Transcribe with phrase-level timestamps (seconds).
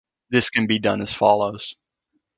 [0.31, 1.75] This can be done as follows.